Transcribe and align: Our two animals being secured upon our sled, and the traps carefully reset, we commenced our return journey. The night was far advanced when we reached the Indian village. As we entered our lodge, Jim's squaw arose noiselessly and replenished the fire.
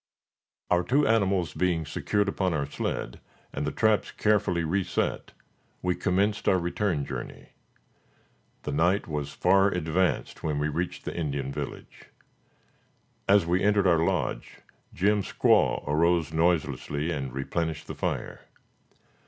Our 0.71 0.81
two 0.81 1.05
animals 1.05 1.53
being 1.53 1.85
secured 1.85 2.27
upon 2.27 2.55
our 2.55 2.65
sled, 2.65 3.19
and 3.53 3.67
the 3.67 3.71
traps 3.71 4.09
carefully 4.11 4.63
reset, 4.63 5.33
we 5.83 5.93
commenced 5.93 6.47
our 6.49 6.57
return 6.57 7.05
journey. 7.05 7.49
The 8.63 8.71
night 8.71 9.07
was 9.07 9.31
far 9.33 9.67
advanced 9.69 10.41
when 10.41 10.57
we 10.57 10.69
reached 10.69 11.05
the 11.05 11.15
Indian 11.15 11.51
village. 11.51 12.05
As 13.29 13.45
we 13.45 13.61
entered 13.61 13.85
our 13.85 14.03
lodge, 14.03 14.57
Jim's 14.91 15.31
squaw 15.31 15.87
arose 15.87 16.33
noiselessly 16.33 17.11
and 17.11 17.31
replenished 17.31 17.85
the 17.85 17.93
fire. 17.93 18.45